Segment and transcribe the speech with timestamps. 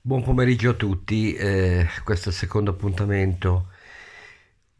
[0.00, 3.68] Buon pomeriggio a tutti, eh, questo è il secondo appuntamento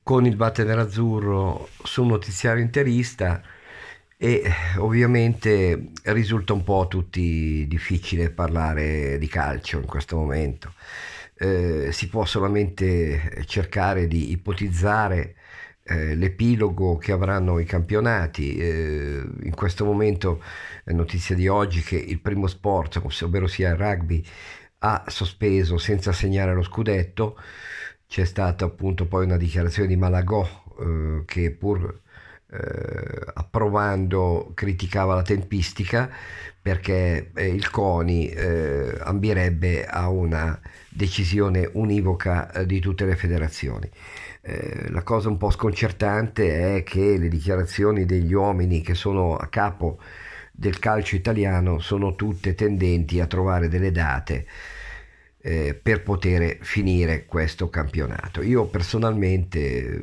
[0.02, 3.42] con il Batte Nerazzurro su un notiziario interista
[4.16, 4.42] e
[4.78, 10.72] ovviamente risulta un po' a tutti difficile parlare di calcio in questo momento.
[11.34, 15.34] Eh, si può solamente cercare di ipotizzare
[15.84, 18.56] eh, l'epilogo che avranno i campionati.
[18.56, 20.42] Eh, in questo momento
[20.84, 24.24] è notizia di oggi che il primo sport, ovvero sia il rugby,
[24.78, 27.36] ha sospeso senza segnare lo scudetto.
[28.06, 30.46] C'è stata appunto poi una dichiarazione di Malagò
[30.80, 32.00] eh, che pur
[32.50, 36.10] eh, approvando criticava la tempistica
[36.60, 43.88] perché eh, il CONI eh, ambirebbe a una decisione univoca eh, di tutte le federazioni.
[44.40, 49.46] Eh, la cosa un po' sconcertante è che le dichiarazioni degli uomini che sono a
[49.48, 49.98] capo
[50.58, 54.44] del calcio italiano sono tutte tendenti a trovare delle date
[55.40, 58.42] eh, per poter finire questo campionato.
[58.42, 60.02] Io personalmente,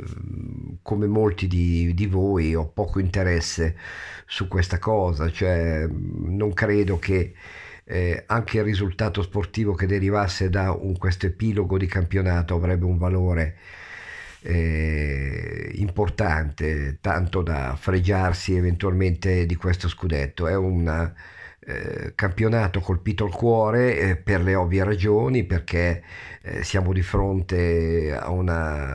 [0.81, 3.75] come molti di, di, voi, ho poco interesse
[4.25, 7.33] su questa cosa, cioè non credo che
[7.83, 12.97] eh, anche il risultato sportivo che derivasse da un, questo epilogo di campionato avrebbe un
[12.97, 13.57] valore
[14.45, 20.47] eh, importante, tanto da fregiarsi eventualmente di questo scudetto.
[20.47, 21.13] È un
[21.67, 26.03] eh, campionato colpito al cuore eh, per le ovvie ragioni, perché
[26.43, 28.93] eh, siamo di fronte a, una,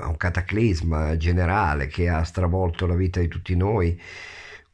[0.00, 4.00] a un cataclisma generale che ha stravolto la vita di tutti noi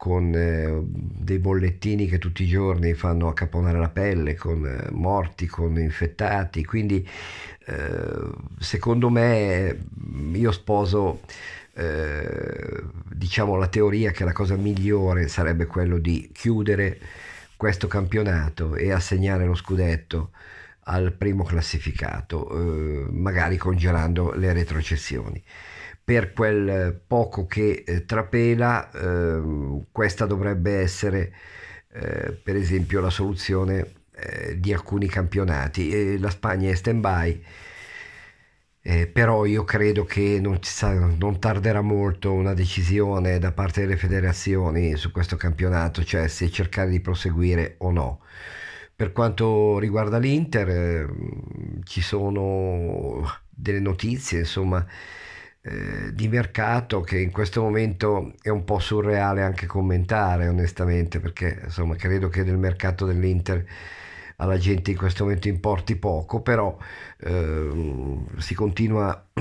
[0.00, 5.44] con eh, dei bollettini che tutti i giorni fanno accaponare la pelle, con eh, morti,
[5.46, 7.06] con infettati, quindi
[7.66, 9.78] eh, secondo me
[10.32, 11.20] io sposo
[11.74, 16.98] eh, diciamo la teoria che la cosa migliore sarebbe quello di chiudere
[17.54, 20.30] questo campionato e assegnare lo scudetto
[20.84, 25.44] al primo classificato, eh, magari congelando le retrocessioni
[26.10, 29.40] per quel poco che eh, trapela, eh,
[29.92, 31.32] questa dovrebbe essere
[31.92, 36.18] eh, per esempio la soluzione eh, di alcuni campionati.
[36.18, 37.44] la Spagna è stand by.
[38.82, 40.58] Eh, però io credo che non,
[41.16, 46.90] non, tarderà molto una decisione da parte delle federazioni su questo campionato, cioè se cercare
[46.90, 48.20] di proseguire o no.
[48.96, 51.08] Per quanto riguarda l'Inter, eh,
[51.84, 54.84] ci sono delle notizie, insomma,
[55.62, 61.60] eh, di mercato che in questo momento è un po' surreale anche commentare onestamente perché
[61.64, 63.64] insomma credo che del mercato dell'Inter
[64.36, 66.76] alla gente in questo momento importi poco però
[67.18, 69.26] eh, si continua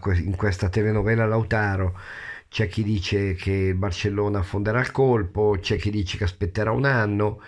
[0.00, 1.98] que- in questa telenovela Lautaro.
[2.48, 7.40] C'è chi dice che Barcellona affonderà il colpo c'è chi dice che aspetterà un anno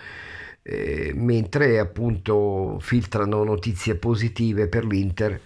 [0.63, 5.39] eh, mentre appunto filtrano notizie positive per l'Inter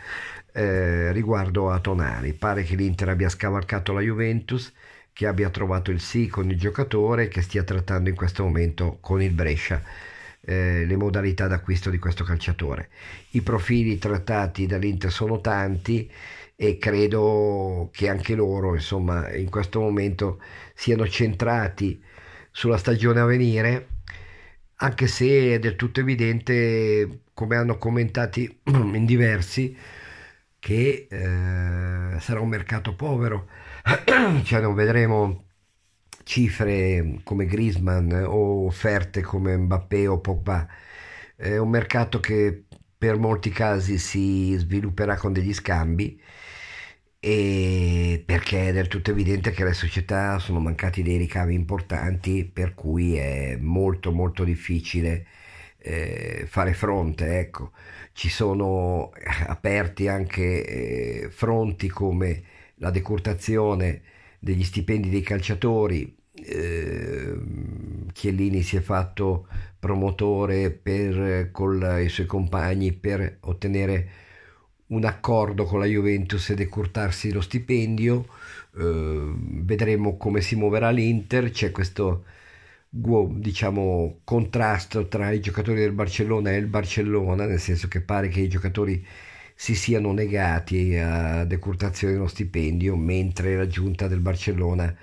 [0.53, 2.33] eh, riguardo a Tonali.
[2.33, 4.71] Pare che l'Inter abbia scavalcato la Juventus,
[5.13, 9.21] che abbia trovato il sì con il giocatore che stia trattando in questo momento con
[9.21, 9.81] il Brescia
[10.41, 12.89] eh, le modalità d'acquisto di questo calciatore.
[13.31, 16.09] I profili trattati dall'Inter sono tanti
[16.55, 20.41] e credo che anche loro, insomma, in questo momento
[20.73, 22.01] siano centrati
[22.51, 23.87] sulla stagione a venire,
[24.77, 29.75] anche se è del tutto evidente, come hanno commentati in diversi,
[30.59, 33.47] che eh, sarà un mercato povero,
[34.43, 35.45] cioè non vedremo
[36.23, 40.67] cifre come Griezmann o offerte come Mbappé o Pogba.
[41.35, 42.65] È un mercato che
[42.97, 46.21] per molti casi si svilupperà con degli scambi
[47.21, 52.73] e perché è del tutto evidente che le società sono mancati dei ricavi importanti per
[52.73, 55.25] cui è molto molto difficile
[55.79, 57.39] eh, fare fronte.
[57.39, 57.71] Ecco.
[58.13, 59.11] Ci sono
[59.47, 60.65] aperti anche
[61.23, 62.43] eh, fronti come
[62.75, 64.01] la decurtazione
[64.39, 66.15] degli stipendi dei calciatori.
[66.33, 67.33] Eh,
[68.13, 69.47] Chiellini si è fatto
[69.77, 74.09] promotore per, con i suoi compagni per ottenere
[74.87, 78.25] un accordo con la Juventus e decurtarsi lo stipendio.
[78.77, 81.51] Eh, vedremo come si muoverà l'Inter.
[81.51, 82.25] C'è questo
[82.91, 88.41] diciamo, contrasto tra i giocatori del Barcellona e il Barcellona, nel senso che pare che
[88.41, 89.05] i giocatori
[89.55, 94.95] si siano negati a decurtazione dello stipendio, mentre la giunta del Barcellona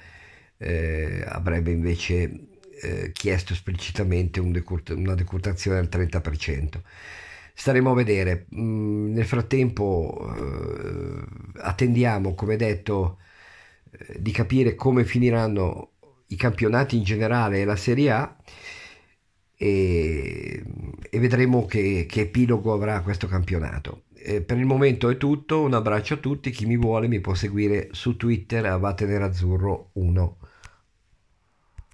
[0.58, 2.48] eh, avrebbe invece
[2.82, 6.82] eh, chiesto esplicitamente un decurt- una decurtazione del 30%.
[7.54, 8.46] Staremo a vedere.
[8.54, 11.24] Mm, nel frattempo eh,
[11.60, 13.18] attendiamo, come detto,
[13.90, 15.92] eh, di capire come finiranno
[16.28, 18.36] i campionati in generale e la Serie A
[19.56, 20.62] e,
[21.10, 24.04] e vedremo che, che, epilogo avrà questo campionato.
[24.14, 27.34] Eh, per il momento è tutto, un abbraccio a tutti, chi mi vuole mi può
[27.34, 30.38] seguire su Twitter a Vatenerazzurro 1.